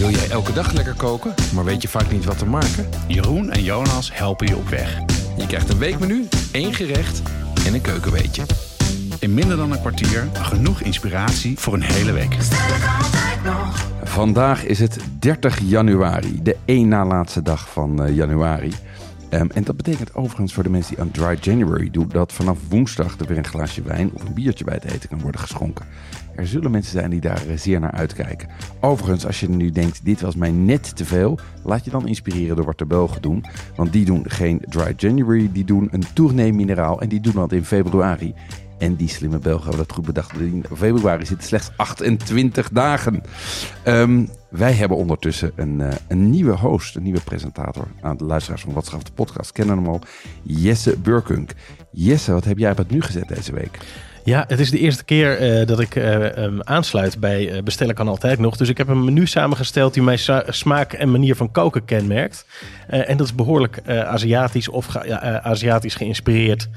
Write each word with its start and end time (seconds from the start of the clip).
Wil 0.00 0.10
jij 0.10 0.30
elke 0.30 0.52
dag 0.52 0.72
lekker 0.72 0.94
koken, 0.94 1.34
maar 1.54 1.64
weet 1.64 1.82
je 1.82 1.88
vaak 1.88 2.10
niet 2.10 2.24
wat 2.24 2.38
te 2.38 2.46
maken? 2.46 2.88
Jeroen 3.06 3.50
en 3.50 3.62
Jonas 3.62 4.10
helpen 4.14 4.46
je 4.46 4.56
op 4.56 4.68
weg. 4.68 4.98
Je 5.36 5.46
krijgt 5.46 5.68
een 5.68 5.78
weekmenu, 5.78 6.28
één 6.52 6.74
gerecht 6.74 7.22
en 7.66 7.74
een 7.74 7.80
keukenweetje. 7.80 8.42
In 9.18 9.34
minder 9.34 9.56
dan 9.56 9.72
een 9.72 9.80
kwartier 9.80 10.28
genoeg 10.32 10.80
inspiratie 10.80 11.58
voor 11.58 11.74
een 11.74 11.82
hele 11.82 12.12
week. 12.12 12.36
Vandaag 14.02 14.64
is 14.64 14.78
het 14.78 14.98
30 15.18 15.58
januari, 15.62 16.42
de 16.42 16.56
één 16.64 16.88
na 16.88 17.06
laatste 17.06 17.42
dag 17.42 17.68
van 17.70 18.04
eh, 18.04 18.16
januari. 18.16 18.72
Ehm, 19.30 19.46
en 19.54 19.64
dat 19.64 19.76
betekent 19.76 20.14
overigens 20.14 20.54
voor 20.54 20.62
de 20.62 20.70
mensen 20.70 20.94
die 20.94 21.04
aan 21.04 21.10
Dry 21.10 21.38
January 21.40 21.90
doen... 21.90 22.08
dat 22.08 22.32
vanaf 22.32 22.58
woensdag 22.68 23.18
er 23.18 23.26
weer 23.26 23.38
een 23.38 23.46
glaasje 23.46 23.82
wijn 23.82 24.10
of 24.14 24.24
een 24.24 24.34
biertje 24.34 24.64
bij 24.64 24.74
het 24.74 24.92
eten 24.92 25.08
kan 25.08 25.20
worden 25.20 25.40
geschonken. 25.40 25.86
Er 26.34 26.46
zullen 26.46 26.70
mensen 26.70 26.92
zijn 26.92 27.10
die 27.10 27.20
daar 27.20 27.46
eh, 27.46 27.56
zeer 27.56 27.80
naar 27.80 27.92
uitkijken. 27.92 28.48
Overigens, 28.80 29.26
als 29.26 29.40
je 29.40 29.48
nu 29.48 29.70
denkt, 29.70 30.04
dit 30.04 30.20
was 30.20 30.36
mij 30.36 30.50
net 30.50 30.96
te 30.96 31.04
veel... 31.04 31.38
laat 31.64 31.84
je 31.84 31.90
dan 31.90 32.08
inspireren 32.08 32.56
door 32.56 32.64
wat 32.64 32.78
de 32.78 32.86
Belgen 32.86 33.22
doen. 33.22 33.44
Want 33.76 33.92
die 33.92 34.04
doen 34.04 34.30
geen 34.30 34.62
Dry 34.68 34.94
January, 34.96 35.50
die 35.52 35.64
doen 35.64 35.88
een 35.90 36.04
tournee 36.14 36.52
mineraal... 36.52 37.00
en 37.00 37.08
die 37.08 37.20
doen 37.20 37.34
dat 37.34 37.52
in 37.52 37.64
februari. 37.64 38.34
En 38.80 38.94
die 38.94 39.08
slimme 39.08 39.38
Belgen 39.38 39.68
hebben 39.68 39.86
dat 39.86 39.92
goed 39.92 40.06
bedacht. 40.06 40.32
Februari 40.76 41.26
zitten 41.26 41.46
slechts 41.46 41.70
28 41.76 42.68
dagen. 42.68 43.22
Ehm, 43.82 44.26
wij 44.48 44.72
hebben 44.72 44.96
ondertussen 44.96 45.52
een, 45.54 45.80
eh, 45.80 45.88
een 46.08 46.30
nieuwe 46.30 46.56
host, 46.56 46.96
een 46.96 47.02
nieuwe 47.02 47.20
presentator. 47.20 47.86
Aan 48.00 48.16
de 48.16 48.24
luisteraars 48.24 48.62
van 48.62 48.72
Wat 48.72 48.86
Schaf 48.86 49.02
de 49.02 49.12
podcast 49.12 49.52
kennen 49.52 49.76
hem 49.76 49.86
al. 49.86 50.00
Jesse 50.42 50.98
Burkunk. 50.98 51.50
Jesse, 51.90 52.32
wat 52.32 52.44
heb 52.44 52.58
jij 52.58 52.70
op 52.70 52.76
het 52.76 52.90
nu 52.90 53.02
gezet 53.02 53.28
deze 53.28 53.52
week? 53.52 53.78
Ja, 54.24 54.44
het 54.48 54.60
is 54.60 54.70
de 54.70 54.78
eerste 54.78 55.04
keer 55.04 55.38
eh, 55.38 55.66
dat 55.66 55.80
ik 55.80 55.96
eh, 55.96 56.46
aansluit 56.58 57.20
bij 57.20 57.52
uh, 57.52 57.62
Bestellen 57.62 57.94
kan 57.94 58.08
altijd 58.08 58.38
nog. 58.38 58.56
Dus 58.56 58.68
ik 58.68 58.78
heb 58.78 58.88
een 58.88 59.04
menu 59.04 59.26
samengesteld 59.26 59.94
die 59.94 60.02
mijn 60.02 60.18
smaak 60.48 60.92
en 60.92 61.10
manier 61.10 61.36
van 61.36 61.50
koken 61.50 61.84
kenmerkt. 61.84 62.46
en 62.86 63.16
dat 63.16 63.26
is 63.26 63.34
behoorlijk 63.34 63.80
Aziatisch 63.88 64.68
of 64.68 64.96
Aziatisch 65.42 65.94
geïnspireerd. 65.94 66.68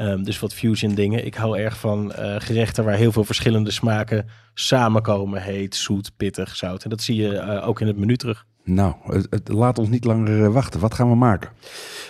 Um, 0.00 0.24
dus 0.24 0.38
wat 0.38 0.54
fusion 0.54 0.94
dingen. 0.94 1.26
Ik 1.26 1.34
hou 1.34 1.58
erg 1.58 1.78
van 1.78 2.12
gerechten 2.38 2.84
waar 2.84 2.94
heel 2.94 3.12
veel 3.12 3.24
verschillende 3.24 3.70
smaken 3.70 4.26
samenkomen. 4.54 5.42
Heet, 5.42 5.74
zoet, 5.74 6.10
pittig, 6.16 6.56
zout. 6.56 6.84
En 6.84 6.90
dat 6.90 7.02
zie 7.02 7.16
je 7.16 7.60
ook 7.62 7.80
in 7.80 7.86
het 7.86 7.96
menu 7.96 8.16
terug. 8.16 8.46
Nou, 8.64 8.94
het, 9.30 9.48
laat 9.48 9.78
ons 9.78 9.88
niet 9.88 10.04
langer 10.04 10.52
wachten. 10.52 10.80
Wat 10.80 10.94
gaan 10.94 11.08
we 11.08 11.14
maken? 11.14 11.50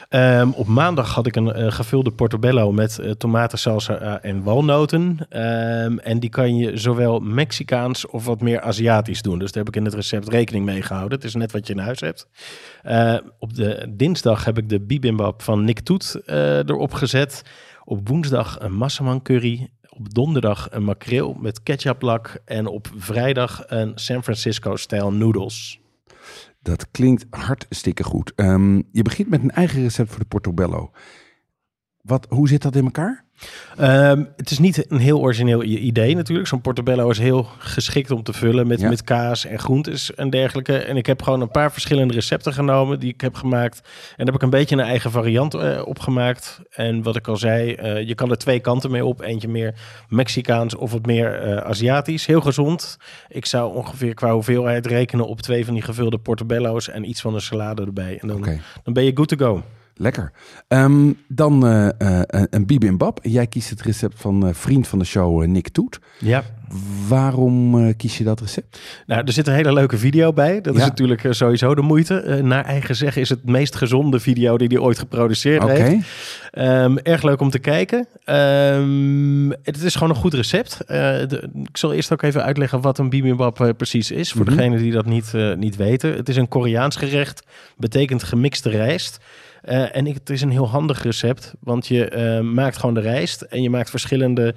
Um, 0.09 0.53
op 0.53 0.67
maandag 0.67 1.15
had 1.15 1.27
ik 1.27 1.37
een 1.37 1.59
uh, 1.59 1.73
gevulde 1.73 2.11
portobello 2.11 2.73
met 2.73 2.99
uh, 3.01 3.11
tomatensalsa 3.11 4.21
en 4.23 4.43
walnoten. 4.43 5.19
Um, 5.31 5.99
en 5.99 6.21
die 6.21 6.31
kan 6.31 6.57
je 6.57 6.77
zowel 6.77 7.21
Mexicaans 7.21 8.07
of 8.07 8.25
wat 8.25 8.41
meer 8.41 8.61
Aziatisch 8.61 9.23
doen. 9.23 9.39
Dus 9.39 9.53
daar 9.53 9.65
heb 9.65 9.75
ik 9.75 9.81
in 9.81 9.85
het 9.85 9.95
recept 9.95 10.29
rekening 10.29 10.65
mee 10.65 10.83
gehouden. 10.83 11.19
Het 11.19 11.27
is 11.27 11.35
net 11.35 11.53
wat 11.53 11.67
je 11.67 11.73
in 11.73 11.79
huis 11.79 12.01
hebt. 12.01 12.27
op 13.39 13.55
de 13.55 13.87
dinsdag 13.91 14.45
heb 14.45 14.59
ik 14.59 14.69
de 14.69 14.81
bibimbap 14.81 15.43
van 15.43 15.65
Nick 15.65 15.81
Toet 15.81 16.21
erop 16.27 16.93
gezet. 16.93 17.43
Op 17.85 18.09
woensdag 18.09 18.61
een 18.61 18.75
massaman 18.75 19.23
curry. 19.23 19.71
Op 19.89 20.15
donderdag 20.15 20.69
een 20.71 20.85
makreel 20.85 21.33
met 21.33 21.63
ketchuplak. 21.63 22.43
En 22.45 22.67
op 22.67 22.89
vrijdag 22.97 23.63
een 23.67 23.93
San 23.95 24.23
Francisco-stijl 24.23 25.13
noodles. 25.13 25.81
Dat 26.63 26.91
klinkt 26.91 27.27
hartstikke 27.31 28.05
goed. 28.05 28.33
Um, 28.37 28.89
je 28.93 29.03
begint 29.03 29.29
met 29.29 29.43
een 29.43 29.51
eigen 29.51 29.83
recept 29.83 30.11
voor 30.11 30.19
de 30.19 30.25
portobello. 30.25 30.91
Wat, 32.03 32.27
hoe 32.29 32.49
zit 32.49 32.63
dat 32.63 32.77
in 32.77 32.85
elkaar? 32.85 33.25
Um, 33.81 34.29
het 34.37 34.51
is 34.51 34.59
niet 34.59 34.91
een 34.91 34.99
heel 34.99 35.21
origineel 35.21 35.63
idee 35.63 36.15
natuurlijk. 36.15 36.49
Zo'n 36.49 36.61
portobello 36.61 37.11
is 37.11 37.19
heel 37.19 37.47
geschikt 37.59 38.11
om 38.11 38.23
te 38.23 38.33
vullen 38.33 38.67
met, 38.67 38.81
met 38.81 39.05
kaas 39.05 39.45
en 39.45 39.59
groentes 39.59 40.15
en 40.15 40.31
dergelijke. 40.31 40.79
En 40.79 40.97
ik 40.97 41.07
heb 41.07 41.23
gewoon 41.23 41.41
een 41.41 41.51
paar 41.51 41.73
verschillende 41.73 42.15
recepten 42.15 42.53
genomen 42.53 43.01
die 43.01 43.13
ik 43.13 43.21
heb 43.21 43.35
gemaakt. 43.35 43.79
En 43.81 44.17
daar 44.17 44.27
heb 44.27 44.35
ik 44.35 44.43
een 44.43 44.51
beetje 44.51 44.77
een 44.77 44.83
eigen 44.83 45.11
variant 45.11 45.55
uh, 45.55 45.83
opgemaakt. 45.85 46.61
En 46.71 47.03
wat 47.03 47.17
ik 47.17 47.29
al 47.29 47.37
zei, 47.37 47.77
uh, 47.83 48.09
je 48.09 48.15
kan 48.15 48.31
er 48.31 48.39
twee 48.39 48.61
kanten 48.61 48.91
mee 48.91 49.05
op. 49.05 49.21
Eentje 49.21 49.49
meer 49.49 49.75
Mexicaans 50.09 50.77
of 50.77 50.93
wat 50.93 51.07
meer 51.07 51.47
uh, 51.47 51.57
Aziatisch. 51.57 52.27
Heel 52.27 52.41
gezond. 52.41 52.97
Ik 53.29 53.47
zou 53.47 53.75
ongeveer 53.75 54.15
qua 54.15 54.33
hoeveelheid 54.33 54.87
rekenen 54.87 55.27
op 55.27 55.41
twee 55.41 55.65
van 55.65 55.75
die 55.75 55.83
gevulde 55.83 56.19
portobello's 56.19 56.89
en 56.89 57.09
iets 57.09 57.21
van 57.21 57.35
een 57.35 57.41
salade 57.41 57.85
erbij. 57.85 58.19
En 58.21 58.29
dan, 58.29 58.39
okay. 58.39 58.61
dan 58.85 58.93
ben 58.93 59.05
je 59.05 59.11
good 59.15 59.29
to 59.29 59.37
go. 59.37 59.63
Lekker. 60.01 60.33
Um, 60.69 61.19
dan 61.29 61.67
uh, 61.67 61.89
uh, 61.99 62.21
een 62.51 62.67
bibimbap. 62.67 63.19
Jij 63.23 63.47
kiest 63.47 63.71
het 63.71 63.83
recept 63.83 64.15
van 64.21 64.47
uh, 64.47 64.55
vriend 64.55 64.89
van 64.89 64.99
de 64.99 65.05
show 65.05 65.45
Nick 65.47 65.69
Toet. 65.69 65.99
Ja. 66.19 66.43
Waarom 67.09 67.97
kies 67.97 68.19
je 68.19 68.25
dat 68.25 68.41
recept? 68.41 68.81
Nou, 69.07 69.23
er 69.27 69.33
zit 69.33 69.47
een 69.47 69.55
hele 69.55 69.73
leuke 69.73 69.99
video 69.99 70.33
bij. 70.33 70.61
Dat 70.61 70.75
ja. 70.75 70.81
is 70.81 70.87
natuurlijk 70.87 71.27
sowieso 71.31 71.75
de 71.75 71.83
moeite. 71.83 72.41
naar 72.43 72.65
eigen 72.65 72.97
zeggen 72.97 73.23
is 73.23 73.29
het 73.29 73.45
meest 73.45 73.77
gezonde 73.77 74.21
video 74.21 74.59
die 74.59 74.69
hij 74.69 74.79
ooit 74.79 74.99
geproduceerd 74.99 75.63
okay. 75.63 75.81
heeft. 75.81 76.09
Um, 76.53 76.99
erg 76.99 77.23
leuk 77.23 77.41
om 77.41 77.51
te 77.51 77.59
kijken. 77.59 78.07
Um, 78.25 79.51
het 79.51 79.83
is 79.83 79.95
gewoon 79.95 80.09
een 80.09 80.21
goed 80.21 80.35
recept. 80.35 80.79
De, 80.87 81.51
ik 81.63 81.77
zal 81.77 81.93
eerst 81.93 82.13
ook 82.13 82.23
even 82.23 82.45
uitleggen 82.45 82.81
wat 82.81 82.99
een 82.99 83.11
bibimbap 83.11 83.73
precies 83.77 84.11
is. 84.11 84.33
Voor 84.33 84.41
mm 84.41 84.47
-hmm. 84.47 84.57
degenen 84.57 84.79
die 84.79 84.93
dat 84.93 85.07
niet, 85.07 85.33
niet 85.57 85.77
weten. 85.77 86.13
Het 86.13 86.29
is 86.29 86.37
een 86.37 86.49
Koreaans 86.49 86.97
gerecht. 86.97 87.43
Betekent 87.77 88.23
gemixte 88.23 88.71
rijst. 88.71 89.21
Uh, 89.65 89.97
en 89.97 90.07
het 90.07 90.31
is 90.31 90.43
een 90.43 90.51
heel 90.51 90.69
handig 90.69 91.03
recept, 91.03 91.55
want 91.61 91.87
je 91.87 92.13
uh, 92.17 92.53
maakt 92.53 92.77
gewoon 92.77 92.95
de 92.95 93.01
rijst 93.01 93.43
en 93.43 93.63
je 93.63 93.71
maakt 93.71 93.91
verschillende 93.91 94.55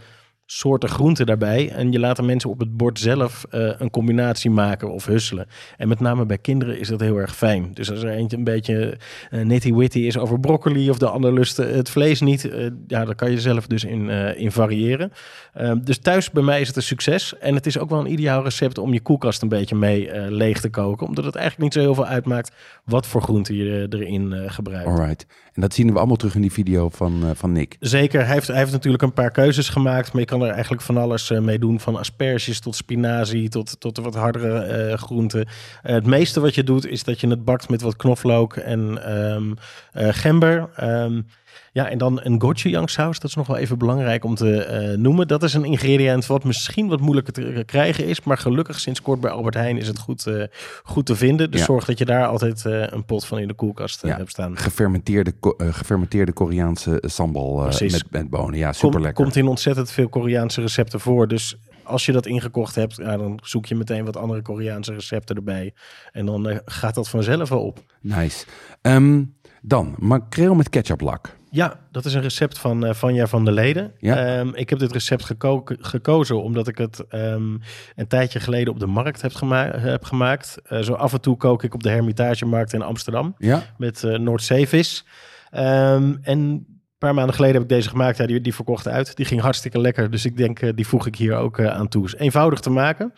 soorten 0.58 0.90
groenten 0.90 1.26
daarbij. 1.26 1.70
En 1.70 1.92
je 1.92 2.00
laat 2.00 2.16
de 2.16 2.22
mensen 2.22 2.50
op 2.50 2.60
het 2.60 2.78
bord 2.78 3.00
zelf 3.00 3.46
uh, 3.52 3.72
een 3.78 3.90
combinatie 3.90 4.50
maken 4.50 4.92
of 4.92 5.06
husselen. 5.06 5.48
En 5.78 5.88
met 5.88 6.00
name 6.00 6.26
bij 6.26 6.38
kinderen 6.38 6.80
is 6.80 6.88
dat 6.88 7.00
heel 7.00 7.18
erg 7.18 7.36
fijn. 7.36 7.72
Dus 7.74 7.92
als 7.92 8.04
er 8.04 8.10
eentje 8.10 8.38
een 8.38 8.44
beetje 8.44 8.98
uh, 9.32 9.46
nitty-witty 9.46 10.00
is 10.00 10.18
over 10.18 10.40
broccoli 10.40 10.90
of 10.90 10.98
de 10.98 11.10
ander 11.10 11.34
lust 11.34 11.58
het 11.58 11.90
vlees 11.90 12.22
niet, 12.22 12.44
uh, 12.44 12.68
ja, 12.88 13.06
dan 13.06 13.16
kan 13.16 13.32
je 13.32 13.40
zelf 13.40 13.68
dus 13.68 13.84
in, 13.84 14.10
in 14.38 14.52
variëren. 14.52 15.12
Ehm, 15.54 15.80
dus 15.84 15.98
thuis 15.98 16.32
bij 16.32 16.44
mij 16.44 16.62
is 16.62 16.68
het 16.68 16.76
een 16.76 16.84
succes. 16.84 17.38
En 17.38 17.56
het 17.56 17.66
is 17.66 17.78
ook 17.78 17.90
wel 17.90 18.00
een 18.00 18.12
ideaal 18.12 18.44
recept 18.44 18.78
om 18.78 18.94
je 18.94 19.02
koelkast 19.02 19.42
een 19.42 19.50
beetje 19.50 19.76
mee 19.76 20.30
leeg 20.32 20.62
te 20.62 20.70
koken. 20.70 21.08
Omdat 21.08 21.26
het 21.26 21.36
eigenlijk 21.36 21.64
niet 21.64 21.74
zo 21.74 21.80
heel 21.80 21.96
veel 21.96 22.14
uitmaakt 22.14 22.52
wat 22.86 23.08
voor 23.08 23.22
groenten 23.22 23.56
je 23.56 23.88
erin 23.90 24.34
gebruikt. 24.48 24.88
Alright. 24.88 25.26
En 25.54 25.62
dat 25.62 25.74
zien 25.74 25.92
we 25.92 25.98
allemaal 25.98 26.16
terug 26.16 26.36
in 26.36 26.42
die 26.42 26.52
video 26.52 26.90
van, 26.90 27.24
van 27.34 27.52
Nick. 27.52 27.76
Zeker. 27.80 28.26
Hij 28.26 28.34
heeft, 28.34 28.48
hij 28.48 28.58
heeft 28.58 28.72
natuurlijk 28.72 29.04
een 29.04 29.14
paar 29.14 29.32
keuzes 29.32 29.70
gemaakt, 29.70 30.12
maar 30.12 30.22
je 30.22 30.28
kan 30.28 30.43
eigenlijk 30.52 30.82
van 30.82 30.98
alles 30.98 31.30
uh, 31.30 31.40
mee 31.40 31.60
doen. 31.60 31.80
Van 31.80 31.96
asperges 31.96 32.60
tot 32.60 32.76
spinazie 32.76 33.50
tot, 33.50 33.80
tot 33.80 33.98
wat 33.98 34.16
hardere 34.16 34.88
uh, 34.90 34.98
groenten. 34.98 35.40
Uh, 35.40 35.94
het 35.94 36.06
meeste 36.06 36.40
wat 36.40 36.56
je 36.56 36.64
doet 36.64 36.88
is 36.88 37.04
dat 37.04 37.20
je 37.20 37.28
het 37.28 37.46
bakt 37.46 37.70
met 37.70 37.82
wat 37.82 37.96
knoflook 37.96 38.56
en 38.56 39.12
um, 39.34 39.56
gember. 39.94 40.70
Um, 40.82 41.26
ja, 41.72 41.90
en 41.90 41.98
dan 41.98 42.20
een 42.24 42.42
gochujang 42.42 42.90
saus. 42.90 43.20
Dat 43.20 43.30
is 43.30 43.36
nog 43.36 43.48
wel 43.48 43.58
even 43.58 43.78
belangrijk 43.78 44.24
om 44.24 44.36
te 44.36 44.90
uh, 44.92 44.98
noemen. 44.98 45.28
Dat 45.28 45.44
is 45.44 45.54
een 45.54 45.66
ingrediënt 45.66 46.26
wat 46.26 46.44
misschien 46.44 46.88
wat 46.88 47.00
moeilijker 47.00 47.34
te 47.34 47.64
krijgen 47.66 48.06
is. 48.06 48.24
Maar 48.24 48.38
gelukkig 48.38 48.80
sinds 48.80 49.02
kort 49.02 49.20
bij 49.20 49.32
Albert 49.32 49.56
Heijn 49.56 49.78
is 49.78 49.88
het 49.88 50.00
goed, 50.00 50.26
uh, 50.26 50.44
goed 50.84 51.06
te 51.06 51.16
vinden. 51.16 51.52
Dus 51.52 51.60
ja. 51.60 51.66
zorg 51.66 51.86
dat 51.86 51.98
je 51.98 52.06
daar 52.06 52.28
altijd 52.28 52.64
uh, 52.68 52.88
een 52.88 53.06
pot 53.06 53.26
van 53.26 53.40
in 53.40 53.48
de 53.48 53.54
koelkast 53.54 54.02
ja. 54.02 54.18
hebt 54.18 54.30
staan. 54.30 54.58
Gefermenteerde, 54.58 55.34
gefermenteerde 55.58 56.34
Koreaanse 56.34 57.04
sambal 57.06 57.56
met, 57.80 58.04
met 58.10 58.30
bonen. 58.30 58.58
Ja, 58.58 58.74
super 58.74 59.02
lekker. 59.02 59.14
Kom, 59.14 59.24
komt 59.24 59.36
in 59.36 59.48
ontzettend 59.48 59.92
veel 59.92 60.10
Koreaanse 60.10 60.62
recepten 60.62 61.00
voor. 61.00 61.28
Dus 61.28 61.58
als 61.84 62.06
je 62.06 62.12
dat 62.12 62.26
ingekocht 62.26 62.76
hebt, 62.76 62.96
ja, 62.96 63.18
dan 63.18 63.40
zoek 63.44 63.66
je 63.66 63.76
meteen 63.76 64.06
wat 64.06 64.18
andere 64.18 64.42
Koreaanse 64.42 64.94
recepten 64.94 65.36
erbij. 65.36 65.74
En 66.12 66.26
dan 66.26 66.62
gaat 66.66 66.96
dat 66.96 67.10
vanzelf 67.10 67.50
wel 67.50 67.66
op. 67.66 67.80
Nice. 68.02 68.46
Um, 68.82 69.36
dan 69.62 69.96
makreel 70.00 70.56
met 70.56 70.70
ketchuplak. 70.70 71.36
Ja, 71.54 71.80
dat 71.92 72.06
is 72.06 72.14
een 72.14 72.22
recept 72.22 72.60
van 72.60 72.86
uh, 72.86 72.94
Vanja 72.94 73.28
van 73.28 73.46
der 73.46 73.54
Leden. 73.54 73.92
Ja. 74.00 74.40
Um, 74.40 74.56
ik 74.56 74.70
heb 74.70 74.80
dit 74.80 74.92
recept 74.92 75.26
geko 75.26 75.62
gekozen 75.66 76.44
omdat 76.44 76.68
ik 76.68 76.78
het 76.78 77.04
um, 77.12 77.60
een 77.96 78.08
tijdje 78.08 78.40
geleden 78.40 78.74
op 78.74 78.80
de 78.80 78.86
markt 78.86 79.22
heb, 79.22 79.34
gema 79.34 79.80
heb 79.80 80.04
gemaakt. 80.04 80.62
Uh, 80.70 80.80
zo 80.80 80.94
af 80.94 81.14
en 81.14 81.22
toe 81.22 81.38
kook 81.38 81.64
ik 81.64 81.74
op 81.74 81.84
de 81.84 81.90
Hermitagemarkt 81.90 82.74
in 82.74 82.82
Amsterdam 82.82 83.36
ja. 83.38 83.64
met 83.78 84.04
uh, 84.04 84.18
Noordzeevis. 84.18 85.06
Um, 85.52 86.20
en 86.22 86.40
een 86.40 86.82
paar 86.98 87.14
maanden 87.14 87.36
geleden 87.36 87.56
heb 87.56 87.64
ik 87.64 87.70
deze 87.70 87.90
gemaakt. 87.90 88.18
Ja, 88.18 88.26
die, 88.26 88.42
die 88.42 88.56
verkocht 88.56 88.88
uit. 88.88 89.16
Die 89.16 89.26
ging 89.26 89.42
hartstikke 89.42 89.80
lekker. 89.80 90.12
Dus 90.12 90.26
ik 90.26 90.38
denk, 90.38 90.76
die 90.76 90.88
voeg 90.88 91.08
ik 91.08 91.16
hier 91.16 91.36
ook 91.36 91.62
aan 91.62 91.88
toe. 91.88 92.06
Is 92.06 92.16
eenvoudig 92.16 92.60
te 92.60 92.70
maken. 92.70 93.14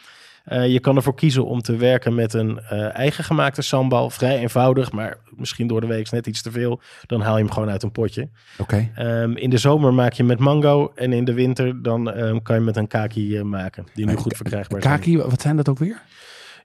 Uh, 0.47 0.67
je 0.67 0.79
kan 0.79 0.95
ervoor 0.95 1.15
kiezen 1.15 1.45
om 1.45 1.61
te 1.61 1.75
werken 1.75 2.15
met 2.15 2.33
een 2.33 2.59
uh, 2.71 2.95
eigen 2.95 3.23
gemaakte 3.23 3.61
sambal. 3.61 4.09
Vrij 4.09 4.37
eenvoudig, 4.37 4.91
maar 4.91 5.17
misschien 5.35 5.67
door 5.67 5.81
de 5.81 5.87
week 5.87 6.11
net 6.11 6.27
iets 6.27 6.41
te 6.41 6.51
veel. 6.51 6.81
Dan 7.05 7.21
haal 7.21 7.37
je 7.37 7.43
hem 7.43 7.51
gewoon 7.51 7.69
uit 7.69 7.83
een 7.83 7.91
potje. 7.91 8.29
Oké. 8.57 8.89
Okay. 8.91 9.21
Um, 9.21 9.37
in 9.37 9.49
de 9.49 9.57
zomer 9.57 9.93
maak 9.93 10.13
je 10.13 10.23
met 10.23 10.39
mango. 10.39 10.91
En 10.95 11.13
in 11.13 11.25
de 11.25 11.33
winter 11.33 11.81
dan 11.81 12.17
um, 12.17 12.41
kan 12.41 12.55
je 12.55 12.61
met 12.61 12.75
een 12.75 12.87
kaki 12.87 13.37
uh, 13.37 13.41
maken. 13.41 13.85
Die 13.93 14.05
nu 14.05 14.15
goed 14.15 14.35
verkrijgbaar 14.35 14.81
zijn. 14.81 14.95
Kaki, 14.95 15.17
wat 15.17 15.41
zijn 15.41 15.55
dat 15.55 15.69
ook 15.69 15.79
weer? 15.79 16.01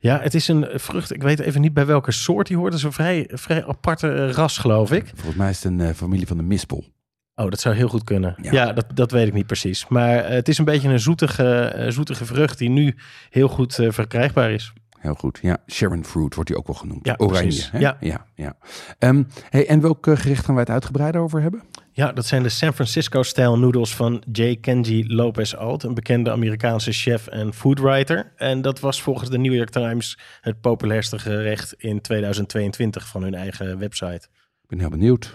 Ja, 0.01 0.21
het 0.21 0.35
is 0.35 0.49
een 0.49 0.67
vrucht. 0.75 1.15
Ik 1.15 1.23
weet 1.23 1.39
even 1.39 1.61
niet 1.61 1.75
bij 1.75 1.87
welke 1.87 2.13
soort 2.13 2.47
die 2.47 2.57
hoort. 2.57 2.73
Het 2.73 2.79
is 2.79 2.87
een 2.87 2.93
vrij, 2.93 3.29
vrij 3.33 3.67
aparte 3.67 4.33
ras, 4.33 4.59
geloof 4.59 4.93
ik. 4.93 5.11
Volgens 5.15 5.37
mij 5.37 5.51
is 5.51 5.63
het 5.63 5.81
een 5.81 5.95
familie 5.95 6.27
van 6.27 6.37
de 6.37 6.43
mispel. 6.43 6.85
Oh, 7.41 7.51
dat 7.51 7.61
zou 7.61 7.75
heel 7.75 7.89
goed 7.89 8.05
kunnen. 8.05 8.35
Ja, 8.43 8.53
ja 8.53 8.73
dat, 8.73 8.87
dat 8.95 9.11
weet 9.11 9.27
ik 9.27 9.33
niet 9.33 9.47
precies. 9.47 9.89
Maar 9.89 10.25
uh, 10.25 10.29
het 10.29 10.49
is 10.49 10.59
een 10.59 10.65
beetje 10.65 10.89
een 10.89 11.01
zoetige, 11.01 11.87
zoetige 11.89 12.25
vrucht 12.25 12.59
die 12.59 12.71
nu 12.71 12.97
heel 13.31 13.49
goed 13.49 13.79
uh, 13.79 13.91
verkrijgbaar 13.91 14.51
is. 14.51 14.73
heel 14.99 15.15
goed. 15.15 15.39
Ja, 15.43 15.57
Sharon 15.67 16.05
Fruit 16.05 16.35
wordt 16.35 16.51
die 16.51 16.59
ook 16.59 16.67
wel 16.67 16.77
genoemd. 16.77 17.07
Ja, 17.07 17.15
Oranje. 17.17 17.63
Hè? 17.71 17.79
Ja. 17.79 17.97
ja, 18.01 18.27
ja. 18.35 18.57
Ehm, 18.99 19.23
hey, 19.49 19.67
en 19.67 19.81
welk 19.81 20.07
eh, 20.07 20.17
gerecht 20.17 20.45
gaan 20.45 20.55
wij 20.55 20.63
het 20.63 20.73
uitgebreider 20.73 21.21
over 21.21 21.43
hebben? 21.43 21.63
Ja, 21.93 22.13
dat 22.13 22.27
zijn 22.27 22.43
de 22.43 22.49
San 22.49 22.73
Francisco-stijl 22.73 23.59
noedels 23.59 23.95
van 23.95 24.23
J. 24.33 24.57
Kenji 24.61 25.15
Lopez 25.15 25.55
Alt, 25.55 25.83
een 25.83 25.95
bekende 25.95 26.31
Amerikaanse 26.31 26.93
chef 26.93 27.27
en 27.27 27.55
foodwriter. 27.55 28.33
En 28.37 28.63
dat 28.63 28.81
was 28.81 29.03
volgens 29.03 29.31
de 29.31 29.39
New 29.39 29.55
York 29.55 29.71
Times 29.71 30.19
het 30.41 30.61
populairste 30.61 31.19
gerecht 31.19 31.75
in 31.77 32.01
2022 32.01 33.07
van 33.07 33.23
hun 33.23 33.35
eigen 33.35 33.79
website. 33.79 34.29
Ik 34.63 34.69
ben 34.69 34.79
heel 34.79 34.89
benieuwd. 34.89 35.35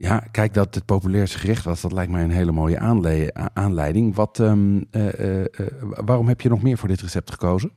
Ja, 0.00 0.18
kijk, 0.30 0.54
dat 0.54 0.74
het 0.74 0.84
populairste 0.84 1.38
gerecht 1.38 1.64
was, 1.64 1.80
dat 1.80 1.92
lijkt 1.92 2.12
mij 2.12 2.22
een 2.22 2.30
hele 2.30 2.52
mooie 2.52 2.78
aanleiding. 3.52 4.14
Wat, 4.14 4.40
ehm, 4.40 4.82
eh, 4.90 5.08
eh, 5.20 5.40
eh, 5.40 5.66
waarom 5.80 6.28
heb 6.28 6.40
je 6.40 6.48
nog 6.48 6.62
meer 6.62 6.78
voor 6.78 6.88
dit 6.88 7.00
recept 7.00 7.30
gekozen? 7.30 7.70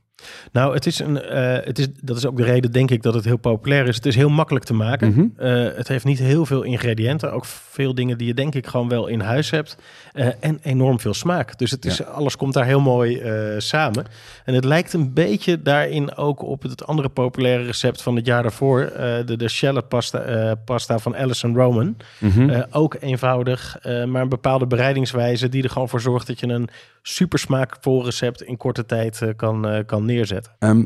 Nou, 0.51 0.73
het 0.73 0.85
is 0.85 0.99
een, 0.99 1.21
eh, 1.21 1.65
het 1.65 1.79
is, 1.79 1.87
dat 2.01 2.17
is 2.17 2.25
ook 2.25 2.37
de 2.37 2.43
reden, 2.43 2.71
denk 2.71 2.91
ik, 2.91 3.03
dat 3.03 3.13
het 3.13 3.25
heel 3.25 3.37
populair 3.37 3.87
is. 3.87 3.95
Het 3.95 4.05
is 4.05 4.15
heel 4.15 4.29
makkelijk 4.29 4.65
te 4.65 4.73
maken. 4.73 5.09
Mhm. 5.09 5.25
Eh, 5.35 5.75
het 5.75 5.87
heeft 5.87 6.05
niet 6.05 6.19
heel 6.19 6.45
veel 6.45 6.63
ingrediënten. 6.63 7.33
Ook 7.33 7.45
veel 7.45 7.95
dingen 7.95 8.17
die 8.17 8.27
je, 8.27 8.33
denk 8.33 8.55
ik, 8.55 8.67
gewoon 8.67 8.89
wel 8.89 9.07
in 9.07 9.19
huis 9.19 9.49
hebt. 9.49 9.77
Eh, 10.11 10.27
en 10.39 10.59
enorm 10.61 10.99
veel 10.99 11.13
smaak. 11.13 11.57
Dus 11.57 11.71
het 11.71 11.85
is, 11.85 12.05
alles 12.05 12.35
komt 12.35 12.53
daar 12.53 12.65
heel 12.65 12.79
mooi 12.79 13.21
samen. 13.57 14.05
En 14.45 14.53
het 14.53 14.65
lijkt 14.65 14.93
een 14.93 15.13
beetje 15.13 15.61
daarin 15.61 16.15
ook 16.15 16.41
op 16.41 16.61
het 16.61 16.85
andere 16.85 17.09
populaire 17.09 17.63
recept 17.63 18.01
van 18.01 18.15
het 18.15 18.25
jaar 18.25 18.41
daarvoor. 18.41 18.91
de, 19.25 19.37
de 19.37 19.49
shallot 19.49 19.87
pasta, 19.87 20.55
pasta 20.55 20.99
van 20.99 21.15
Alison 21.15 21.55
Roman. 21.55 21.97
Mhm. 22.17 22.63
Ook 22.71 22.95
eenvoudig, 22.99 23.77
maar 23.83 24.21
een 24.21 24.29
bepaalde 24.29 24.67
bereidingswijze 24.67 25.49
die 25.49 25.63
er 25.63 25.69
gewoon 25.69 25.89
voor 25.89 26.01
zorgt 26.01 26.27
dat 26.27 26.39
je 26.39 26.47
een 26.47 26.69
super 27.01 27.39
smaakvol 27.39 28.03
recept 28.03 28.41
in 28.41 28.57
korte 28.57 28.85
tijd 28.85 29.21
eh, 29.21 29.29
kan, 29.35 29.67
eh, 29.67 29.85
kan 29.85 30.05
neerzetten. 30.05 30.55
Ehm, 30.59 30.85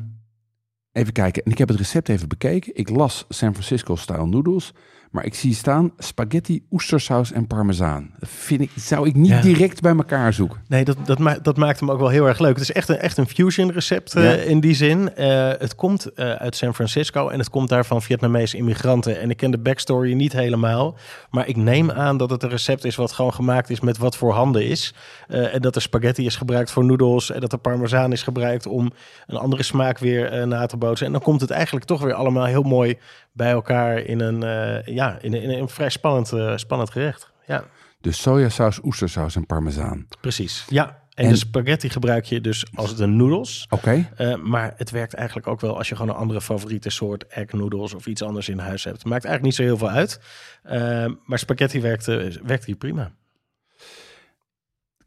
even 0.91 1.13
kijken. 1.13 1.43
En 1.43 1.51
ik 1.51 1.57
heb 1.57 1.67
het 1.67 1.77
recept 1.77 2.09
even 2.09 2.27
bekeken. 2.27 2.75
Ik 2.75 2.89
las 2.89 3.25
San 3.29 3.51
Francisco-style 3.51 4.25
noodles. 4.25 4.73
Maar 5.15 5.25
ik 5.25 5.35
zie 5.35 5.53
staan 5.53 5.91
spaghetti, 5.97 6.63
oestersaus 6.71 7.31
en 7.31 7.47
parmezaan. 7.47 8.09
Dat 8.19 8.29
vind 8.29 8.61
ik, 8.61 8.71
zou 8.75 9.07
ik 9.07 9.15
niet 9.15 9.29
Ja. 9.29 9.41
direct 9.41 9.81
bij 9.81 9.95
elkaar 9.95 10.33
zoeken. 10.33 10.61
Nee, 10.67 10.83
dat, 10.85 10.97
dat, 11.05 11.19
ma 11.19 11.37
dat 11.41 11.57
maakt 11.57 11.79
hem 11.79 11.91
ook 11.91 11.99
wel 11.99 12.07
heel 12.09 12.27
erg 12.27 12.39
leuk. 12.39 12.53
Het 12.53 12.61
is 12.61 12.71
echt 12.71 12.89
een, 12.89 12.97
echt 12.97 13.17
een 13.17 13.27
fusion 13.27 13.71
recept 13.71 14.15
eh, 14.15 14.23
Ja. 14.23 14.31
in 14.31 14.59
die 14.59 14.73
zin. 14.73 15.15
Eh, 15.15 15.49
het 15.59 15.75
komt 15.75 16.05
eh, 16.13 16.31
uit 16.31 16.55
San 16.55 16.73
Francisco 16.73 17.29
en 17.29 17.39
het 17.39 17.49
komt 17.49 17.69
daar 17.69 17.85
van 17.85 18.01
Vietnamese 18.01 18.57
immigranten. 18.57 19.19
En 19.19 19.29
ik 19.29 19.37
ken 19.37 19.51
de 19.51 19.57
backstory 19.57 20.13
niet 20.13 20.33
helemaal. 20.33 20.95
Maar 21.29 21.47
ik 21.47 21.55
neem 21.55 21.91
aan 21.91 22.17
dat 22.17 22.29
het 22.29 22.43
een 22.43 22.49
recept 22.49 22.85
is 22.85 22.95
wat 22.95 23.11
gewoon 23.11 23.33
gemaakt 23.33 23.69
is 23.69 23.79
met 23.79 23.97
wat 23.97 24.17
voorhanden 24.17 24.65
is. 24.67 24.93
Eh, 25.27 25.53
en 25.53 25.61
dat 25.61 25.75
er 25.75 25.81
spaghetti 25.81 26.25
is 26.25 26.35
gebruikt 26.35 26.71
voor 26.71 26.85
noedels. 26.85 27.31
En 27.31 27.39
dat 27.39 27.51
er 27.51 27.57
parmezaan 27.57 28.11
is 28.11 28.23
gebruikt 28.23 28.65
om 28.67 28.91
een 29.27 29.37
andere 29.37 29.63
smaak 29.63 29.97
weer 29.99 30.47
na 30.47 30.65
te 30.65 30.77
bootsen. 30.77 31.05
En 31.05 31.11
dan 31.11 31.21
komt 31.21 31.41
het 31.41 31.49
eigenlijk 31.51 31.85
toch 31.85 32.01
weer 32.01 32.13
allemaal 32.13 32.45
heel 32.45 32.63
mooi 32.63 32.97
bij 33.31 33.51
elkaar 33.51 33.97
in 33.97 34.19
een, 34.19 34.43
eh, 34.43 34.93
ja, 35.09 35.17
in, 35.21 35.33
een- 35.33 35.41
in 35.41 35.49
een 35.49 35.69
vrij 35.69 35.89
spannend, 35.89 36.31
eh, 36.31 36.57
spannend 36.57 36.89
gerecht. 36.89 37.31
Ja. 37.47 37.63
Dus 38.01 38.21
sojasaus, 38.21 38.79
oestersaus 38.83 39.35
en 39.35 39.45
parmezaan. 39.45 40.07
Precies, 40.21 40.65
ja. 40.69 41.03
En, 41.13 41.23
En- 41.25 41.29
de 41.29 41.35
spaghetti 41.37 41.89
gebruik 41.89 42.25
je 42.25 42.41
dus 42.41 42.65
als 42.73 42.95
de 42.95 43.05
noedels. 43.05 43.65
Oké. 43.69 44.09
Eh, 44.15 44.35
maar 44.35 44.73
het 44.77 44.89
werkt 44.91 45.13
eigenlijk 45.13 45.47
ook 45.47 45.61
wel 45.61 45.77
als 45.77 45.89
je 45.89 45.95
gewoon 45.95 46.11
een 46.15 46.19
andere 46.21 46.41
favoriete 46.41 46.89
soort 46.89 47.27
egg 47.27 47.51
noodles 47.51 47.93
of 47.93 48.05
iets 48.05 48.21
anders 48.21 48.49
in 48.49 48.59
huis 48.59 48.83
hebt. 48.83 48.97
Het 48.97 49.05
maakt 49.05 49.25
eigenlijk 49.25 49.43
niet 49.43 49.67
zo 49.67 49.75
heel 49.75 49.77
veel 49.87 49.97
uit. 49.97 50.19
Eh, 50.63 51.05
maar 51.25 51.39
spaghetti 51.39 51.81
werkt, 51.81 52.05
werkt 52.43 52.65
hier 52.65 52.75
prima. 52.75 53.11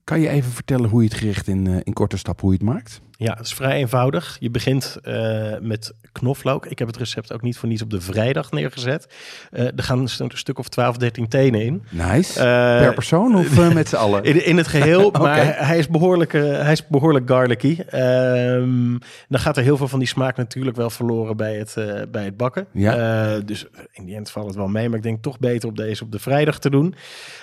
Kan 0.04 0.20
je 0.20 0.28
even 0.28 0.50
vertellen 0.52 0.88
hoe 0.90 1.02
je 1.02 1.08
het 1.08 1.18
gerecht 1.18 1.46
in, 1.46 1.82
in 1.84 1.92
korte 1.92 2.16
stappen 2.16 2.44
hoe 2.44 2.52
je 2.52 2.64
het 2.64 2.74
maakt? 2.74 3.00
Ja, 3.20 3.32
het 3.36 3.46
is 3.46 3.54
vrij 3.54 3.72
eenvoudig. 3.76 4.36
Je 4.40 4.50
begint 4.50 4.98
eh, 5.02 5.52
met 5.60 5.94
knoflook. 6.12 6.66
Ik 6.66 6.78
heb 6.78 6.88
het 6.88 6.96
recept 6.96 7.32
ook 7.32 7.42
niet 7.42 7.56
voor 7.58 7.68
niets 7.68 7.82
op 7.82 7.90
de 7.90 8.00
vrijdag 8.00 8.50
neergezet. 8.50 9.08
Eh, 9.50 9.64
er 9.64 9.82
gaan 9.82 9.98
een 9.98 10.08
stu- 10.08 10.26
stuk 10.28 10.58
of 10.58 10.68
12, 10.68 10.96
13 10.96 11.28
tenen 11.28 11.62
in. 11.62 11.82
Nice. 11.90 12.38
Eh, 12.40 12.44
per 12.78 12.94
persoon 12.94 13.34
of 13.36 13.72
met 13.74 13.88
z'n 13.88 13.96
allen? 13.96 14.24
In, 14.24 14.44
in 14.44 14.56
het 14.56 14.66
geheel, 14.66 15.10
maar 15.22 15.66
hij 15.66 15.78
is 15.78 15.88
behoorlijk, 15.88 16.34
eh, 16.34 16.42
hij 16.42 16.72
is 16.72 16.86
behoorlijk 16.86 17.28
garlicky. 17.30 17.78
Ehm, 17.88 18.96
dan 19.28 19.40
gaat 19.40 19.56
er 19.56 19.62
heel 19.62 19.76
veel 19.76 19.88
van 19.88 19.98
die 19.98 20.08
smaak 20.08 20.36
natuurlijk 20.36 20.76
wel 20.76 20.90
verloren 20.90 21.36
bij 21.36 21.56
het, 21.56 21.74
bij 22.12 22.24
het 22.24 22.36
bakken. 22.36 22.66
Ja. 22.72 23.38
Dus 23.40 23.66
in 23.92 24.04
die 24.04 24.14
end 24.16 24.30
valt 24.30 24.46
het 24.46 24.56
wel 24.56 24.68
mee, 24.68 24.88
maar 24.88 24.96
ik 24.98 25.02
denk 25.04 25.22
toch 25.22 25.38
beter 25.38 25.68
op 25.68 25.76
deze 25.76 26.04
op 26.04 26.12
de 26.12 26.18
vrijdag 26.18 26.58
te 26.58 26.70
doen. 26.70 26.94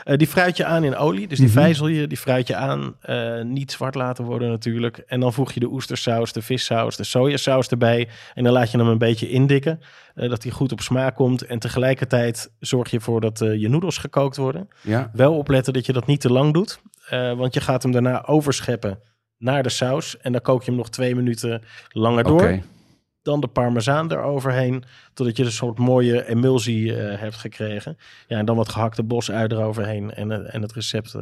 Die 0.04 0.28
fruit 0.28 0.58
je 0.58 0.66
aan 0.66 0.84
in 0.84 0.96
olie, 0.96 1.28
dus 1.28 1.38
die 1.38 1.48
Mhm. 1.48 1.58
vijzel 1.58 1.88
je, 1.88 2.08
die 2.08 2.18
fruit 2.18 2.48
je 2.48 2.56
aan. 2.56 2.96
Niet 3.44 3.72
zwart 3.72 3.96
laten 3.96 4.24
worden 4.24 4.50
natuurlijk. 4.50 4.98
En 4.98 5.20
dan 5.20 5.34
voeg 5.34 5.52
je 5.52 5.64
de 5.66 5.72
oestersaus, 5.72 6.34
de 6.34 6.42
vissaus, 6.42 6.96
de 6.96 7.04
sojasaus 7.04 7.68
erbij. 7.68 8.08
En 8.34 8.44
dan 8.44 8.54
laat 8.54 8.72
je 8.72 8.78
hem 8.78 8.88
een 8.88 8.98
beetje 8.98 9.30
indikken, 9.30 9.80
eh, 10.16 10.30
dat 10.30 10.44
hij 10.44 10.52
goed 10.52 10.72
op 10.72 10.82
smaak 10.82 11.16
komt. 11.16 11.42
En 11.42 11.60
tegelijkertijd 11.60 12.52
zorg 12.60 12.90
je 12.92 12.98
ervoor 12.98 13.22
dat 13.22 13.42
eh, 13.42 13.56
je 13.56 13.70
noedels 13.70 13.98
gekookt 13.98 14.38
worden. 14.38 14.68
Ja. 14.82 15.10
Wel 15.14 15.38
opletten 15.38 15.74
dat 15.74 15.86
je 15.86 15.94
dat 15.94 16.06
niet 16.06 16.22
te 16.22 16.32
lang 16.32 16.54
doet. 16.54 16.80
eh, 17.10 17.34
want 17.34 17.54
je 17.54 17.62
gaat 17.62 17.84
hem 17.84 17.92
daarna 17.92 18.26
overscheppen 18.26 19.00
naar 19.38 19.64
de 19.64 19.70
saus. 19.70 20.18
En 20.18 20.32
dan 20.32 20.42
kook 20.42 20.64
je 20.64 20.70
hem 20.70 20.80
nog 20.80 20.90
twee 20.90 21.16
minuten 21.16 21.62
langer 21.90 22.24
door. 22.24 22.60
Dan 23.22 23.40
de 23.42 23.48
parmezaan 23.48 24.12
eroverheen. 24.12 24.84
Totdat 25.14 25.38
je 25.38 25.44
een 25.44 25.52
soort 25.52 25.78
mooie 25.78 26.28
emulsie 26.28 26.94
hebt 26.94 27.36
gekregen. 27.36 27.98
Ja, 28.28 28.38
en 28.38 28.46
dan 28.46 28.56
wat 28.56 28.70
gehakte 28.70 29.04
bosui 29.04 29.48
eroverheen. 29.48 30.14
En, 30.14 30.52
en 30.52 30.62
het 30.62 30.74
recept 30.74 31.16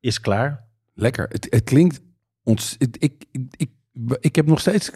is 0.00 0.20
klaar. 0.20 0.64
Lekker. 0.94 1.26
Het, 1.28 1.46
het 1.50 1.64
klinkt... 1.64 2.00
Ont, 2.48 2.76
ik, 2.78 2.96
ik, 2.98 3.24
ik, 3.56 3.70
ik 4.20 4.36
heb 4.36 4.46
nog 4.46 4.60
steeds 4.60 4.90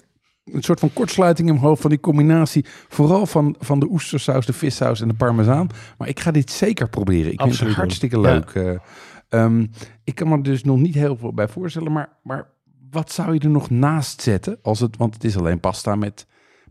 een 0.45 0.63
soort 0.63 0.81
van 0.81 0.93
kortsluiting 0.93 1.49
in 1.49 1.55
mijn 1.55 1.67
hoofd 1.67 1.81
van 1.81 1.91
die 1.91 2.01
combinatie. 2.01 2.65
Vooral 2.89 3.27
van, 3.27 3.57
van 3.59 3.81
de 3.81 3.87
oestersaus, 3.91 4.47
de 4.47 4.53
vissaus 4.53 5.01
en 5.01 5.09
de 5.09 5.15
parmezaan. 5.15 5.67
Maar 5.99 6.09
ik 6.09 6.21
ga 6.21 6.31
dit 6.31 6.51
zeker 6.51 6.89
proberen. 6.89 7.33
Ik 7.33 7.41
vind 7.41 7.41
Absoluut 7.41 7.59
het 7.61 7.69
doen. 7.69 7.79
hartstikke 7.79 8.17
Ja. 8.17 8.23
leuk. 8.23 8.51
Eh, 9.31 9.43
ehm, 9.45 9.67
ik 10.05 10.15
kan 10.15 10.29
me 10.29 10.37
er 10.37 10.43
dus 10.43 10.65
nog 10.65 10.79
niet 10.79 10.95
heel 10.95 11.17
veel 11.17 11.33
bij 11.33 11.49
voorstellen. 11.49 11.93
Maar, 11.93 12.09
maar 12.23 12.51
wat 12.91 13.13
zou 13.13 13.35
je 13.35 13.41
er 13.41 13.51
nog 13.51 13.71
naast 13.71 14.23
zetten? 14.23 14.59
Als 14.63 14.81
het, 14.81 14.97
want 14.97 15.15
het 15.15 15.25
is 15.25 15.37
alleen 15.37 15.61
pasta 15.61 15.95
met, 15.97 16.27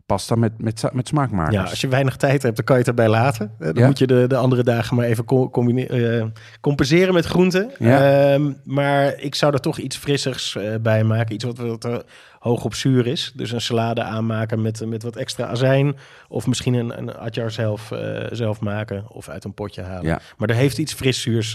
pasta 0.06 0.34
met, 0.34 0.62
met, 0.62 0.84
met 0.92 1.08
smaakmakers. 1.08 1.54
Ja, 1.54 1.62
als 1.62 1.80
je 1.80 1.88
weinig 1.88 2.16
tijd 2.16 2.42
hebt, 2.42 2.56
dan 2.56 2.64
kan 2.64 2.74
je 2.74 2.80
het 2.80 2.90
erbij 2.90 3.08
laten. 3.08 3.50
Dan 3.58 3.74
Ja. 3.74 3.86
moet 3.86 3.98
je 3.98 4.06
de, 4.06 4.24
de 4.28 4.36
andere 4.36 4.62
dagen 4.62 4.96
maar 4.96 5.06
even 5.06 5.24
eh, 5.26 6.24
compenseren 6.60 7.14
met 7.14 7.24
groenten. 7.24 7.70
Ja. 7.78 8.32
Ehm, 8.32 8.52
maar 8.64 9.18
ik 9.20 9.34
zou 9.34 9.52
er 9.52 9.60
toch 9.60 9.78
iets 9.78 9.96
frissers 9.96 10.56
eh, 10.56 10.74
bij 10.80 11.04
maken. 11.04 11.34
Iets 11.34 11.44
wat, 11.44 11.58
wat 11.58 11.84
eh, 11.84 11.96
hoog 12.38 12.64
op 12.64 12.74
zuur 12.74 13.06
is. 13.06 13.32
Dus 13.36 13.52
een 13.52 13.60
salade 13.60 14.02
aanmaken 14.02 14.62
met, 14.62 14.86
met 14.86 15.02
wat 15.02 15.16
extra 15.16 15.46
azijn. 15.46 15.96
Of 16.28 16.46
misschien 16.46 16.74
een, 16.74 16.98
een 16.98 17.14
atjar 17.16 17.50
zelf, 17.50 17.92
zelf 18.30 18.60
maken. 18.60 19.04
Of 19.08 19.28
uit 19.28 19.44
een 19.44 19.54
potje 19.54 19.82
halen. 19.82 20.04
Ja. 20.06 20.20
Maar 20.36 20.48
er 20.48 20.54
heeft 20.54 20.78
iets 20.78 20.92
fris 20.92 21.20
zuurs, 21.20 21.52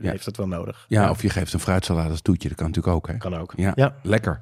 Ja. 0.00 0.10
heeft 0.10 0.26
het 0.26 0.36
wel 0.36 0.48
nodig. 0.48 0.84
Ja, 0.88 1.10
of 1.10 1.22
je 1.22 1.30
geeft 1.30 1.52
een 1.52 1.60
fruitsalade 1.60 2.10
als 2.10 2.20
toetje. 2.20 2.48
Dat 2.48 2.56
kan 2.56 2.66
natuurlijk 2.66 2.94
ook, 2.96 3.06
hè? 3.08 3.16
Kan 3.16 3.36
ook. 3.36 3.52
Ja. 3.56 3.94
lekker. 4.02 4.40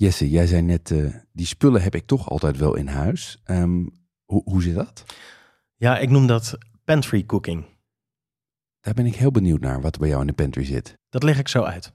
Jesse, 0.00 0.30
jij 0.30 0.46
zei 0.46 0.62
net, 0.62 0.90
eh, 0.90 1.14
die 1.32 1.46
spullen 1.46 1.82
heb 1.82 1.94
ik 1.94 2.06
toch 2.06 2.30
altijd 2.30 2.56
wel 2.58 2.74
in 2.74 2.86
huis. 2.86 3.40
Ehm, 3.44 3.86
hoe, 4.24 4.42
hoe 4.44 4.62
zit 4.62 4.74
dat? 4.74 5.04
ja, 5.76 5.98
ik 5.98 6.10
noem 6.10 6.26
dat 6.26 6.58
pantry 6.84 7.24
cooking. 7.24 7.64
Daar 8.80 8.94
ben 8.94 9.06
ik 9.06 9.14
heel 9.14 9.30
benieuwd 9.30 9.60
naar, 9.60 9.80
wat 9.80 9.94
er 9.94 10.00
bij 10.00 10.08
jou 10.08 10.20
in 10.20 10.26
de 10.26 10.32
pantry 10.32 10.64
zit. 10.64 10.98
Dat 11.08 11.22
leg 11.22 11.38
ik 11.38 11.48
zo 11.48 11.62
uit. 11.62 11.90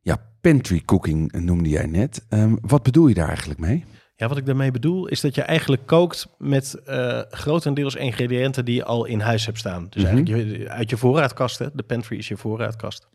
Ja, 0.00 0.16
pantry 0.40 0.82
cooking 0.84 1.32
eh, 1.32 1.40
noemde 1.40 1.68
jij 1.68 1.86
net. 1.86 2.24
Ehm, 2.28 2.56
wat 2.60 2.82
bedoel 2.82 3.06
je 3.06 3.14
daar 3.14 3.28
eigenlijk 3.28 3.60
mee? 3.60 3.84
Ja, 4.16 4.28
wat 4.28 4.36
ik 4.36 4.46
daarmee 4.46 4.70
bedoel 4.70 5.06
is 5.06 5.20
dat 5.20 5.34
je 5.34 5.42
eigenlijk 5.42 5.86
kookt 5.86 6.28
met 6.38 6.74
eh, 6.74 7.20
grotendeels 7.30 7.94
ingrediënten 7.94 8.64
die 8.64 8.74
je 8.74 8.84
al 8.84 9.04
in 9.04 9.20
huis 9.20 9.46
hebt 9.46 9.58
staan. 9.58 9.86
Dus 9.90 10.02
Mhm. 10.02 10.14
eigenlijk 10.16 10.58
je, 10.58 10.68
uit 10.68 10.90
je 10.90 10.96
voorraadkasten. 10.96 11.70
De 11.74 11.82
pantry 11.82 12.16
is 12.16 12.28
je 12.28 12.36
voorraadkast. 12.36 13.08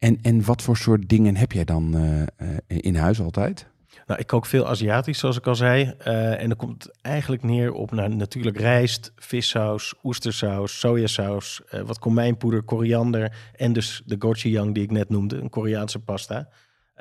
En, 0.00 0.18
en 0.22 0.44
wat 0.44 0.62
voor 0.62 0.76
soort 0.76 1.08
dingen 1.08 1.36
heb 1.36 1.52
jij 1.52 1.64
dan 1.64 1.96
eh, 1.96 2.22
eh, 2.22 2.26
in 2.66 2.96
huis 2.96 3.20
altijd? 3.20 3.66
Nou, 4.06 4.20
ik 4.20 4.26
kook 4.26 4.46
veel 4.46 4.68
Aziatisch, 4.68 5.18
zoals 5.18 5.36
ik 5.36 5.46
al 5.46 5.54
zei. 5.54 5.94
Uh, 6.06 6.40
en 6.40 6.48
dan 6.48 6.56
komt 6.56 6.82
het 6.82 6.98
eigenlijk 7.00 7.42
neer 7.42 7.72
op 7.72 7.90
nou, 7.90 8.14
natuurlijk 8.14 8.58
rijst, 8.58 9.12
vissaus, 9.16 9.94
oestersaus, 10.02 10.78
sojasaus, 10.78 11.60
uh, 11.74 11.80
wat 11.80 11.98
komijnpoeder, 11.98 12.62
koriander 12.62 13.36
en 13.56 13.72
dus 13.72 14.02
de 14.06 14.16
gochujang 14.18 14.74
die 14.74 14.82
ik 14.82 14.90
net 14.90 15.08
noemde, 15.08 15.36
een 15.36 15.50
Koreaanse 15.50 15.98
pasta. 15.98 16.48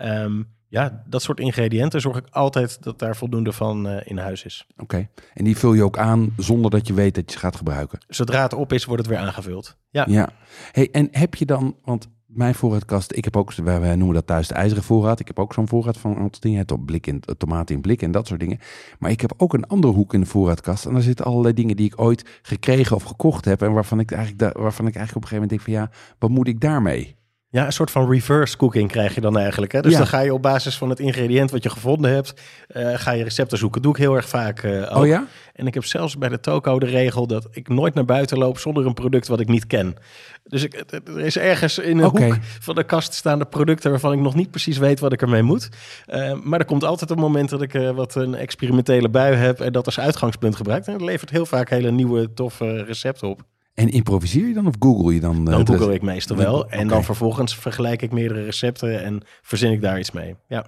Um, 0.02 0.48
ja, 0.68 1.04
dat 1.06 1.22
soort 1.22 1.40
ingrediënten 1.40 2.02
zorg 2.02 2.18
ik 2.18 2.28
altijd 2.30 2.84
dat 2.84 3.00
daar 3.00 3.16
voldoende 3.16 3.52
van 3.52 3.88
uh, 3.88 3.98
in 4.04 4.18
huis 4.18 4.46
is. 4.46 4.68
Oké, 4.78 5.10
en 5.34 5.44
die 5.44 5.58
vul 5.58 5.74
je 5.74 5.84
ook 5.84 5.98
aan 5.98 6.34
zonder 6.38 6.72
dat 6.72 6.88
je 6.88 6.94
weet 6.94 7.16
dat 7.16 7.24
je 7.26 7.32
ze 7.32 7.40
gaat 7.40 7.56
gebruiken? 7.56 8.00
Zodra 8.08 8.42
het 8.42 8.54
op 8.54 8.74
is, 8.74 8.86
wordt 8.86 9.06
het 9.06 9.12
weer 9.12 9.22
aangevuld. 9.22 9.78
Ja. 9.90 10.06
ja. 10.10 10.30
Hey, 10.72 10.90
en 10.92 11.08
heb 11.12 11.36
je 11.36 11.46
dan, 11.46 11.76
want 11.84 12.08
mijn 12.30 12.56
voorraadkast, 12.56 13.16
ik 13.16 13.24
heb 13.24 13.38
ook, 13.38 13.54
wij 13.54 13.96
noemen 13.96 14.16
dat 14.16 14.28
thuis 14.28 14.48
de 14.48 14.54
ijzeren 14.54 14.84
voorraad. 14.84 15.20
Ik 15.20 15.28
heb 15.28 15.40
ook 15.40 15.54
zo'n 15.54 15.68
voorraad 15.68 15.98
van 15.98 16.32
dingen, 16.40 16.66
blik 16.86 17.08
in, 17.08 17.24
tomaten 17.38 17.76
in 17.76 17.82
blik 17.82 18.02
en 18.02 18.12
dat 18.12 18.28
soort 18.28 18.40
dingen. 18.40 18.60
Maar 19.00 19.12
ik 19.12 19.22
heb 19.22 19.34
ook 19.38 19.54
een 19.54 19.68
andere 19.68 19.94
hoek 19.94 20.14
in 20.14 20.20
de 20.20 20.26
voorraadkast. 20.26 20.86
En 20.86 20.94
daar 20.94 21.02
zitten 21.02 21.26
allerlei 21.26 21.54
dingen 21.54 21.76
die 21.76 21.86
ik 21.86 22.02
ooit 22.02 22.40
gekregen 22.42 22.96
of 22.96 23.04
gekocht 23.04 23.46
heb. 23.46 23.62
En 23.62 23.74
waarvan 23.74 24.00
ik 24.00 24.12
eigenlijk, 24.12 24.58
waarvan 24.58 24.88
ik 24.88 24.96
eigenlijk 24.96 25.16
op 25.16 25.32
een 25.32 25.40
gegeven 25.40 25.42
moment 25.42 25.50
denk 25.50 25.62
van 25.62 25.74
ja, 25.74 26.16
wat 26.20 26.30
moet 26.30 26.48
ik 26.48 26.62
daarmee? 26.62 27.19
Ja, 27.52 27.66
een 27.66 27.74
soort 27.74 27.92
van 27.92 28.10
reverse 28.12 28.58
cooking 28.58 28.92
krijg 28.92 29.16
je 29.16 29.22
dan 29.22 29.38
eigenlijk. 29.38 29.72
Hè? 29.72 29.82
Dus 29.82 29.98
dan 29.98 30.08
ga 30.08 30.20
je 30.20 30.34
op 30.34 30.42
basis 30.42 30.78
van 30.78 30.90
het 30.90 31.00
ingrediënt 31.00 31.52
wat 31.52 31.64
je 31.64 31.70
gevonden 31.70 32.12
hebt, 32.12 32.34
uh, 32.76 32.94
ga 32.94 33.12
je 33.12 33.24
recepten 33.24 33.58
zoeken. 33.58 33.82
doe 33.82 33.92
ik 33.92 33.98
heel 33.98 34.16
erg 34.16 34.30
vaak. 34.30 34.64
Uh, 34.64 34.98
oh 34.98 35.08
ja? 35.08 35.26
En 35.54 35.68
ik 35.68 35.74
heb 35.74 35.86
zelfs 35.86 36.18
bij 36.18 36.30
de 36.30 36.40
toko 36.40 36.80
de 36.80 36.86
regel 36.86 37.28
dat 37.28 37.48
ik 37.52 37.68
nooit 37.68 37.94
naar 37.94 38.06
buiten 38.06 38.38
loop 38.38 38.60
zonder 38.60 38.86
een 38.86 38.94
product 38.94 39.28
wat 39.28 39.40
ik 39.40 39.48
niet 39.48 39.68
ken. 39.68 39.96
Dus 40.44 40.64
ik, 40.64 40.84
er 40.90 41.20
is 41.20 41.38
ergens 41.38 41.78
in 41.78 41.98
een 41.98 42.04
hoek 42.04 42.38
van 42.60 42.76
de 42.76 42.84
kast 42.84 43.14
staan 43.14 43.40
de 43.40 43.46
producten 43.46 43.92
waarvan 43.92 44.14
ik 44.14 44.20
nog 44.20 44.36
niet 44.36 44.52
precies 44.52 44.78
weet 44.78 45.00
wat 45.00 45.14
ik 45.14 45.22
ermee 45.22 45.44
moet. 45.44 45.70
Uh, 46.08 46.34
maar 46.44 46.60
er 46.60 46.66
komt 46.66 46.84
altijd 46.84 47.10
een 47.10 47.18
moment 47.18 47.50
dat 47.50 47.62
ik 47.62 47.74
wat 47.96 48.16
een 48.16 48.36
experimentele 48.36 49.10
bui 49.10 49.36
heb 49.36 49.60
en 49.60 49.72
dat 49.72 49.86
als 49.86 50.00
uitgangspunt 50.00 50.56
gebruikt. 50.56 50.88
En 50.88 50.94
dat 50.94 51.02
levert 51.02 51.30
heel 51.30 51.46
vaak 51.46 51.70
hele 51.70 51.92
nieuwe, 51.92 52.34
toffe 52.34 52.84
recepten 52.84 53.28
op. 53.28 53.42
En 53.80 53.90
improviseer 53.90 54.48
je 54.48 54.54
dan 54.54 54.68
of 54.68 54.76
google 54.80 55.14
je 55.14 55.20
dan? 55.20 55.46
Dan 55.46 55.68
google 55.68 55.94
ik 55.94 56.02
meestal 56.02 56.38
wel. 56.38 56.70
En 56.70 56.88
dan 56.88 57.04
vervolgens 57.04 57.56
vergelijk 57.56 58.02
ik 58.02 58.12
meerdere 58.12 58.44
recepten 58.44 59.04
en 59.04 59.22
verzin 59.42 59.72
ik 59.72 59.82
daar 59.82 60.00
iets 60.00 60.12
mee. 60.12 60.36
Ja. 60.48 60.66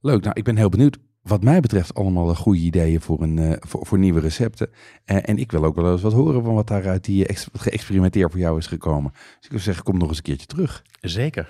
Leuk, 0.00 0.22
nou 0.22 0.34
ik 0.36 0.44
ben 0.44 0.56
heel 0.56 0.68
benieuwd. 0.68 0.98
Wat 1.22 1.42
mij 1.42 1.60
betreft 1.60 1.94
allemaal 1.94 2.34
goede 2.34 2.60
ideeën 2.60 3.00
voor, 3.00 3.22
een, 3.22 3.36
uh, 3.36 3.52
voor, 3.58 3.86
voor, 3.86 3.98
nieuwe 3.98 4.20
recepten. 4.20 4.70
Uh, 5.06 5.28
en 5.28 5.38
ik 5.38 5.50
wil 5.50 5.64
ook 5.64 5.74
wel 5.74 5.92
eens 5.92 6.02
wat 6.02 6.12
horen 6.12 6.44
van 6.44 6.54
wat 6.54 6.66
daaruit 6.66 7.04
die 7.04 7.26
geëxperimenteerd 7.52 8.30
voor 8.30 8.40
jou 8.40 8.58
is 8.58 8.66
gekomen. 8.66 9.10
Dus 9.12 9.44
ik 9.44 9.50
wil 9.50 9.60
zeggen, 9.60 9.84
kom 9.84 9.98
nog 9.98 10.08
eens 10.08 10.16
een 10.16 10.22
keertje 10.22 10.46
terug. 10.46 10.82
Zeker. 11.00 11.48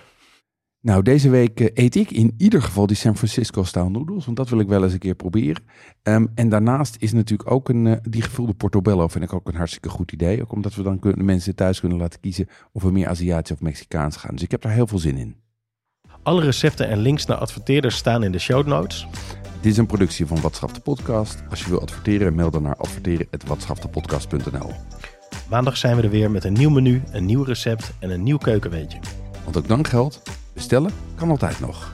Nou, 0.83 1.03
deze 1.03 1.31
week 1.31 1.61
eh, 1.61 1.85
eet 1.85 1.95
ik 1.95 2.11
in 2.11 2.35
ieder 2.37 2.63
geval 2.63 2.87
die 2.87 2.97
San 2.97 3.17
Francisco 3.17 3.63
style 3.65 3.91
noodles, 3.91 4.25
want 4.25 4.37
dat 4.37 4.49
wil 4.49 4.61
ik 4.61 4.69
wel 4.69 4.83
eens 4.83 4.93
een 4.93 4.99
keer 4.99 5.15
proberen. 5.15 5.63
Um, 6.03 6.31
en 6.35 6.49
daarnaast 6.49 6.97
is 6.99 7.13
natuurlijk 7.13 7.51
ook 7.51 7.69
een, 7.69 7.87
uh, 7.87 7.97
die 8.03 8.23
gevulde 8.23 8.55
portobello 8.55 9.09
vind 9.09 9.25
ik 9.25 9.33
ook 9.33 9.49
een 9.49 9.55
hartstikke 9.55 9.89
goed 9.89 10.13
idee. 10.13 10.43
Ook 10.43 10.53
omdat 10.53 10.75
we 10.75 10.83
dan 10.83 10.99
kunnen, 10.99 11.25
mensen 11.25 11.55
thuis 11.55 11.81
kunnen 11.81 11.99
laten 11.99 12.21
kiezen 12.21 12.49
of 12.73 12.83
we 12.83 12.91
meer 12.91 13.09
Aziatisch 13.09 13.53
of 13.53 13.61
Mexicaans 13.61 14.17
gaan. 14.17 14.35
Dus 14.35 14.43
ik 14.43 14.51
heb 14.51 14.63
daar 14.63 14.73
heel 14.73 14.87
veel 14.87 14.99
zin 14.99 15.17
in. 15.17 15.37
Alle 16.23 16.43
recepten 16.43 16.89
en 16.89 16.99
links 16.99 17.27
naar 17.27 17.37
adverteerders 17.37 17.97
staan 17.97 18.23
in 18.23 18.33
de 18.33 18.39
show 18.39 18.67
notes. 18.67 19.07
Dit 19.61 19.73
is 19.73 19.79
een 19.79 19.87
productie 19.87 20.27
van 20.27 20.41
Watschap 20.41 20.75
de 20.75 20.81
Podcast. 20.81 21.43
Als 21.51 21.63
je 21.63 21.69
wil 21.69 21.81
adverteren, 21.81 22.35
mail 22.35 22.51
dan 22.51 22.63
naar 22.63 22.77
adverteren.watschaftepodcast.nl 22.77 24.71
Maandag 25.51 25.77
zijn 25.77 25.97
we 25.97 26.03
er 26.03 26.11
weer 26.11 26.31
met 26.31 26.45
een 26.45 26.53
nieuw 26.53 26.71
menu, 26.71 27.03
een 27.11 27.25
nieuw 27.25 27.43
recept 27.43 27.93
en 27.99 28.11
een 28.11 28.23
nieuw 28.23 28.39
keukenweetje. 28.39 28.99
Want 29.45 29.57
ook 29.57 29.69
dan 29.69 29.87
geldt, 29.87 30.40
Bestellen 30.53 30.93
kan 31.15 31.31
altijd 31.31 31.61
nog. 31.61 31.93